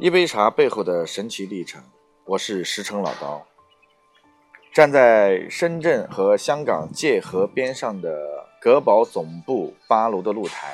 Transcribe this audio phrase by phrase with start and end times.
[0.00, 1.82] 一杯茶背后的神奇历程，
[2.24, 3.44] 我是石城老刀，
[4.72, 8.16] 站在深圳和香港界河边上的
[8.60, 10.72] 格宝总部八楼的露台，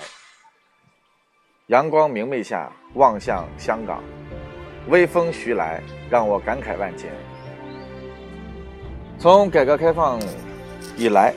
[1.68, 4.04] 阳光明媚下望向香港，
[4.88, 7.10] 微风徐来，让我感慨万千。
[9.18, 10.20] 从改革开放
[10.98, 11.32] 以来，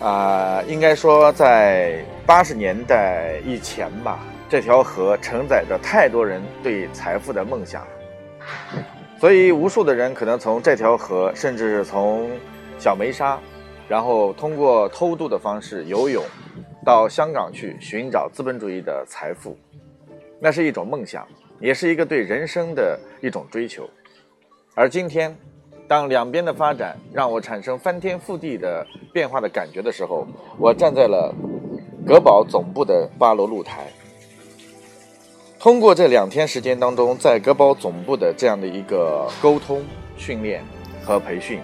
[0.00, 4.18] 啊，应该说在八十年代以前吧。
[4.48, 7.84] 这条河承载着太多人对财富的梦想，
[9.18, 12.30] 所以无数的人可能从这条河，甚至是从
[12.78, 13.40] 小梅沙，
[13.88, 16.22] 然后通过偷渡的方式游泳
[16.84, 19.58] 到香港去寻找资本主义的财富，
[20.38, 21.26] 那是一种梦想，
[21.58, 23.90] 也是一个对人生的一种追求。
[24.76, 25.36] 而今天，
[25.88, 30.24] 当两边的发展让我产生翻天覆地的变化的感觉的时候，
[30.56, 31.34] 我站在了
[32.06, 33.88] 格宝总部的八楼露台。
[35.66, 39.84] 通过这两天时间当中，在格宝总部的这样的一个沟通、
[40.16, 40.62] 训练
[41.04, 41.60] 和培训，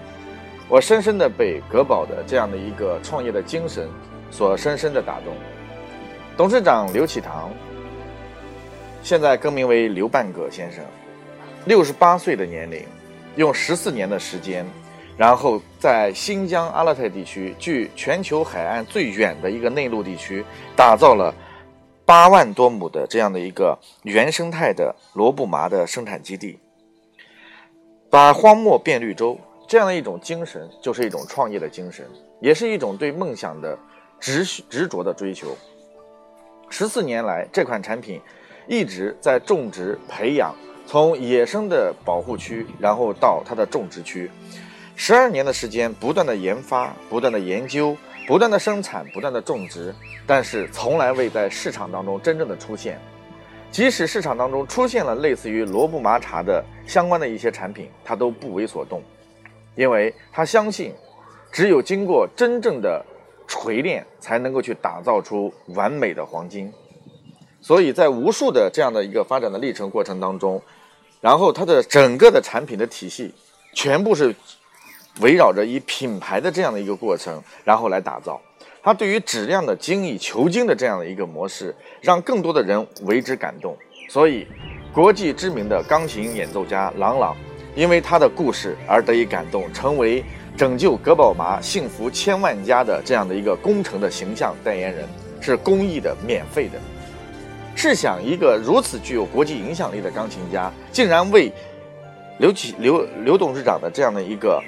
[0.67, 3.87] 我深深的被格宝的这样的一个创业的精神
[4.29, 5.33] 所深深的打动。
[6.35, 7.49] 董事长刘启堂，
[9.01, 10.83] 现在更名为刘半葛先生，
[11.63, 12.85] 六十八岁的年龄，
[13.37, 14.65] 用十四年的时间，
[15.15, 20.43] 然后在新疆阿勒泰地区，距全球海岸最远的一个内陆地区，
[20.75, 21.33] 打造了。
[22.05, 26.59] 八万多亩的这样的一个原生态的罗布麻的生产基地，
[28.09, 32.05] 把荒漠变绿洲这样的一种精神，就是一种创业的精神，
[32.41, 33.77] 也是一种对梦想的
[34.19, 35.55] 执执着的追求。
[36.69, 38.19] 十四年来，这款产品
[38.67, 40.53] 一直在种植培养，
[40.85, 44.29] 从野生的保护区，然后到它的种植区，
[44.95, 47.95] 十二年的时间，不断的研发，不断的研究。
[48.25, 49.93] 不断的生产，不断的种植，
[50.25, 52.97] 但是从来未在市场当中真正的出现。
[53.69, 59.01] 即使市场当中出现了类似于罗布麻茶的相关的一些产品，他都不为所动，
[59.75, 60.93] 因为他相信，
[61.51, 63.03] 只有经过真正的
[63.45, 66.71] 锤炼，才能够去打造出完美的黄金。
[67.59, 70.61] 所以在无数的这样的一个发展的历程过程当中，
[71.19, 73.33] 然后它的整个的产品的体系，
[73.73, 74.33] 全部是。
[75.19, 78.41] 围绕着以品牌的这样的一个过程，然后来打造，
[78.81, 83.77] 它对于质量的精益求精的这样的一个模式，让更多的人为之感动。
[84.09, 84.47] 所以，
[84.91, 87.37] 国际知名的钢琴演奏家郎朗，
[87.75, 90.23] 因为他的故事而得以感动，成为
[90.57, 95.07] 拯救格宝麻幸福千万家的这样的一个工程的形象代言人，
[95.39, 96.79] 是公益的、免费的。
[97.75, 101.51] 试想，一个如此具有国际影响力的钢琴家，竟然为
[102.39, 104.59] 刘启刘刘董事长的这样的一个。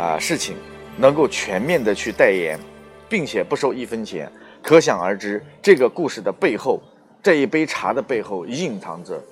[0.00, 0.56] 啊，事情
[0.96, 2.58] 能够全面的去代言，
[3.06, 6.80] 并且不收一分钱，可想而知，这个故事的背后，
[7.22, 9.22] 这一杯茶的背后蕴藏着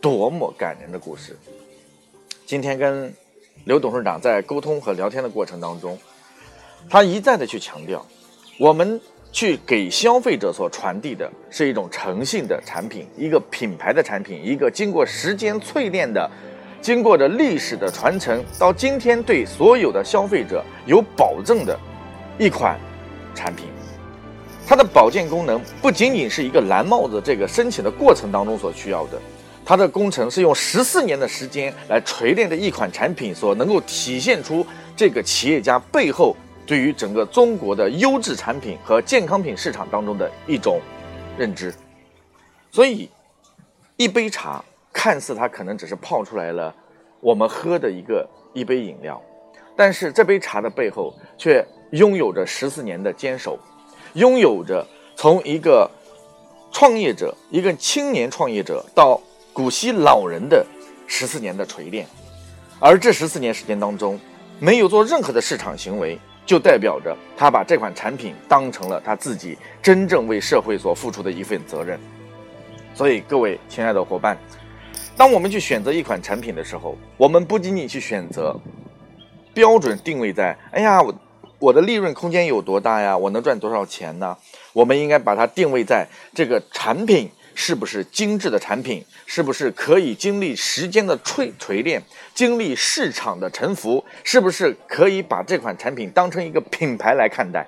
[0.00, 1.38] 多么感人的故事。
[2.44, 3.14] 今天跟
[3.64, 5.96] 刘董事长在沟通和聊天的过程当中，
[6.88, 8.04] 他一再的去强调，
[8.58, 9.00] 我们
[9.30, 16.28] 去给消费者所传递的是一种诚信的产品，一个品牌的产品，一个经过时间淬炼的。
[16.80, 21.78] 经过着历史的传承，到今天对所有的消费者有保证的
[22.38, 22.78] 一款
[23.34, 23.66] 产品，
[24.66, 29.20] 它的保健功能不仅仅是一个蓝帽子这个申请的过程当中所需要的，
[29.62, 40.80] 它的工程是用十四年的时间来锤炼的一款产品所能够体现出这个企业家背后对于整个中国的优质产品和健康品市场当中的一种
[41.36, 41.74] 认知，
[42.70, 43.10] 所以
[43.98, 44.64] 一杯茶。
[44.92, 46.74] 看似它可能只是泡出来了，
[47.20, 49.22] 我们喝的一个一杯饮料，
[49.76, 53.58] 但是这杯茶的背后却拥有着十四年的坚守，
[54.14, 54.86] 拥有着
[55.16, 55.90] 从一个
[56.72, 59.20] 创业者、一个青年创业者到
[59.52, 60.66] 古稀老人的
[61.06, 62.06] 十四年的锤炼，
[62.78, 64.18] 而这十四年时间当中，
[64.58, 71.98] 没有做任何的市场行为，就代表着他把这款产品当成了他自己真正为社会所付出的一份责任。
[72.92, 74.36] 所以，各位亲爱的伙伴。
[75.20, 78.58] 当我们去选择一款产品的时候，我们不仅仅去选择
[79.52, 81.14] 标准定位在，哎呀，我
[81.58, 83.14] 我的利润空间有多大呀？
[83.14, 84.34] 我能赚多少钱呢？
[84.72, 92.02] 我们应该把它定位在这个产品是不是精致的产品，是不是可以经历时间的锤锤炼，
[92.32, 97.66] 经历市场的沉浮，是不是可以把这款产品当成一个品牌来看待？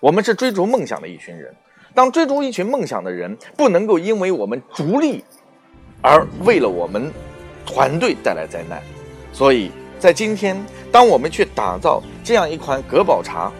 [0.00, 1.54] 我们是追逐梦想的一群人，
[1.92, 5.22] 当追逐一群梦想的人，不能够因为我们逐利。
[6.06, 7.12] 而为了我们
[7.66, 8.80] 团队带来灾难，
[9.32, 10.56] 所以在今天，
[10.92, 13.50] 当我们去打造这样一款格宝茶，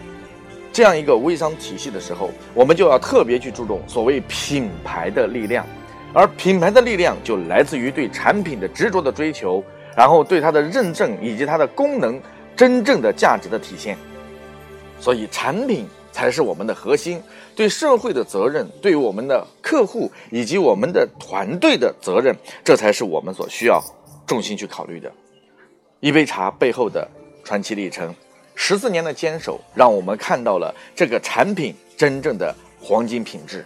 [0.71, 5.67] 这样一个微商体系的时候，我们就要特别去注重所谓品牌的力量，
[6.13, 9.61] 而品牌的力量就来自于对产品的执着的追求，
[9.93, 12.17] 然后对它的认证以及它的功能
[12.55, 13.97] 真正的价值的体现。
[15.01, 15.85] 所以，产品
[16.17, 17.21] 才是我们的核心，
[17.55, 23.79] 对社会的责任，对我们的客户以及我们的团队的责任，这才是我们所需要
[24.25, 25.11] 重心去考虑的。
[25.99, 27.07] 一杯茶背后的
[27.43, 28.11] 传奇历程，
[28.55, 33.63] 十四年的坚守，让我们看到了这个产品真正的黄金品质。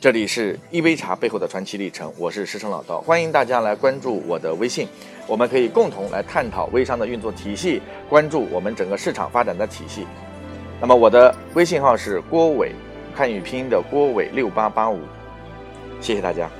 [0.00, 4.86] 这里是一杯茶背后的传奇历程，我是石城老道，欢迎大家来关注我的微信，
[5.26, 10.06] 我们可以共同来探讨微商的运作体系，关注我们整个市场发展的体系。
[10.80, 12.72] 那么我的微信号是郭伟，
[13.14, 15.00] 汉语拼音的郭伟六八八五，
[16.00, 16.50] 谢谢大家。